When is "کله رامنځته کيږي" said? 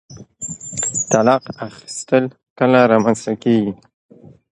2.57-3.73